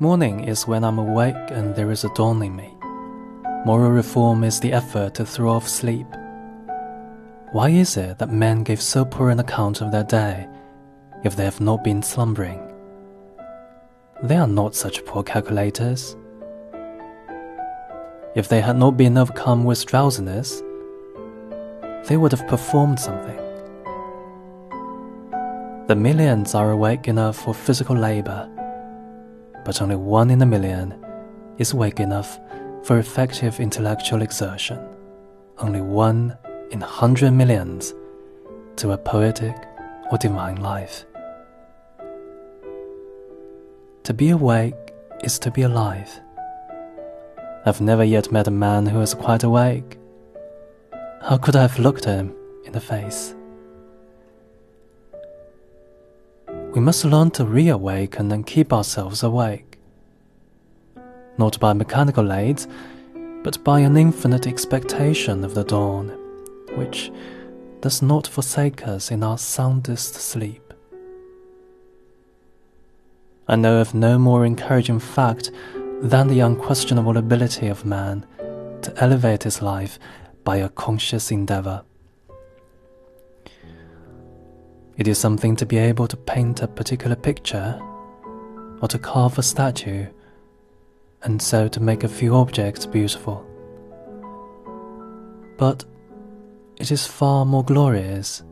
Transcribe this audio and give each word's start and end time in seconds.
Morning 0.00 0.40
is 0.40 0.66
when 0.66 0.82
I'm 0.82 0.98
awake 0.98 1.36
and 1.50 1.72
there 1.76 1.92
is 1.92 2.02
a 2.02 2.12
dawn 2.14 2.42
in 2.42 2.56
me. 2.56 2.76
Moral 3.64 3.92
reform 3.92 4.42
is 4.42 4.58
the 4.58 4.72
effort 4.72 5.14
to 5.14 5.24
throw 5.24 5.52
off 5.52 5.68
sleep. 5.68 6.08
Why 7.52 7.68
is 7.68 7.96
it 7.96 8.18
that 8.18 8.32
men 8.32 8.64
give 8.64 8.82
so 8.82 9.04
poor 9.04 9.30
an 9.30 9.38
account 9.38 9.80
of 9.80 9.92
their 9.92 10.02
day 10.02 10.48
if 11.22 11.36
they 11.36 11.44
have 11.44 11.60
not 11.60 11.84
been 11.84 12.02
slumbering? 12.02 12.60
They 14.20 14.34
are 14.34 14.48
not 14.48 14.74
such 14.74 15.04
poor 15.04 15.22
calculators. 15.22 16.16
If 18.34 18.48
they 18.48 18.62
had 18.62 18.76
not 18.76 18.96
been 18.96 19.16
overcome 19.16 19.62
with 19.62 19.86
drowsiness, 19.86 20.60
they 22.08 22.16
would 22.16 22.32
have 22.32 22.48
performed 22.48 22.98
something. 22.98 23.38
The 25.86 25.94
millions 25.94 26.56
are 26.56 26.72
awake 26.72 27.06
enough 27.06 27.36
for 27.36 27.54
physical 27.54 27.96
labor, 27.96 28.50
but 29.64 29.80
only 29.80 29.96
one 29.96 30.30
in 30.30 30.42
a 30.42 30.46
million 30.46 30.94
is 31.58 31.72
awake 31.72 32.00
enough 32.00 32.38
for 32.84 32.98
effective 32.98 33.60
intellectual 33.60 34.22
exertion. 34.22 34.78
Only 35.58 35.80
one 35.80 36.36
in 36.70 36.82
a 36.82 36.86
hundred 36.86 37.32
millions 37.32 37.94
to 38.76 38.92
a 38.92 38.98
poetic 38.98 39.56
or 40.10 40.18
divine 40.18 40.56
life. 40.56 41.06
To 44.04 44.12
be 44.12 44.30
awake 44.30 44.74
is 45.22 45.38
to 45.38 45.50
be 45.50 45.62
alive. 45.62 46.20
I've 47.64 47.80
never 47.80 48.04
yet 48.04 48.30
met 48.30 48.48
a 48.48 48.50
man 48.50 48.84
who 48.84 49.00
is 49.00 49.14
quite 49.14 49.42
awake. 49.42 49.98
How 51.22 51.38
could 51.38 51.56
I 51.56 51.62
have 51.62 51.78
looked 51.78 52.04
him 52.04 52.34
in 52.66 52.72
the 52.72 52.80
face? 52.80 53.34
We 56.74 56.80
must 56.80 57.04
learn 57.04 57.30
to 57.32 57.44
reawaken 57.44 58.32
and 58.32 58.44
keep 58.44 58.72
ourselves 58.72 59.22
awake. 59.22 59.78
Not 61.38 61.60
by 61.60 61.72
mechanical 61.72 62.32
aids, 62.32 62.66
but 63.44 63.62
by 63.62 63.78
an 63.78 63.96
infinite 63.96 64.48
expectation 64.48 65.44
of 65.44 65.54
the 65.54 65.62
dawn, 65.62 66.08
which 66.74 67.12
does 67.80 68.02
not 68.02 68.26
forsake 68.26 68.88
us 68.88 69.12
in 69.12 69.22
our 69.22 69.38
soundest 69.38 70.14
sleep. 70.14 70.74
I 73.46 73.54
know 73.54 73.80
of 73.80 73.94
no 73.94 74.18
more 74.18 74.44
encouraging 74.44 74.98
fact 74.98 75.52
than 76.02 76.26
the 76.26 76.40
unquestionable 76.40 77.18
ability 77.18 77.68
of 77.68 77.84
man 77.84 78.26
to 78.82 78.92
elevate 78.96 79.44
his 79.44 79.62
life 79.62 80.00
by 80.42 80.56
a 80.56 80.70
conscious 80.70 81.30
endeavor. 81.30 81.84
It 84.96 85.08
is 85.08 85.18
something 85.18 85.56
to 85.56 85.66
be 85.66 85.76
able 85.76 86.06
to 86.06 86.16
paint 86.16 86.62
a 86.62 86.68
particular 86.68 87.16
picture 87.16 87.80
or 88.80 88.86
to 88.88 88.98
carve 88.98 89.38
a 89.38 89.42
statue 89.42 90.06
and 91.22 91.42
so 91.42 91.66
to 91.66 91.82
make 91.82 92.04
a 92.04 92.08
few 92.08 92.36
objects 92.36 92.86
beautiful. 92.86 93.44
But 95.58 95.84
it 96.76 96.92
is 96.92 97.06
far 97.06 97.44
more 97.44 97.64
glorious 97.64 98.44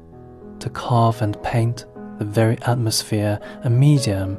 to 0.58 0.70
carve 0.70 1.22
and 1.22 1.40
paint 1.42 1.86
the 2.18 2.24
very 2.24 2.58
atmosphere 2.62 3.38
and 3.62 3.78
medium 3.78 4.38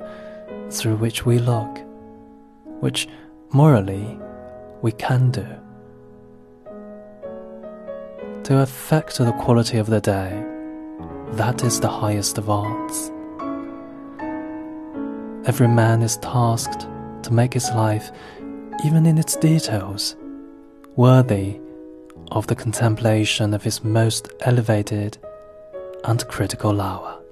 through 0.69 0.97
which 0.97 1.25
we 1.25 1.39
look 1.39 1.79
which 2.81 3.07
morally 3.53 4.19
we 4.81 4.91
can 4.91 5.31
do. 5.31 5.47
To 8.43 8.57
affect 8.57 9.17
the 9.17 9.31
quality 9.31 9.77
of 9.77 9.87
the 9.87 10.01
day, 10.01 10.52
that 11.37 11.63
is 11.63 11.79
the 11.79 11.89
highest 11.89 12.37
of 12.37 12.49
arts. 12.49 13.11
Every 15.47 15.67
man 15.67 16.03
is 16.03 16.17
tasked 16.17 16.87
to 17.23 17.33
make 17.33 17.53
his 17.53 17.69
life, 17.71 18.11
even 18.85 19.05
in 19.05 19.17
its 19.17 19.35
details, 19.35 20.15
worthy 20.95 21.59
of 22.31 22.45
the 22.47 22.55
contemplation 22.55 23.53
of 23.53 23.63
his 23.63 23.83
most 23.83 24.29
elevated 24.41 25.17
and 26.03 26.27
critical 26.27 26.79
hour. 26.79 27.22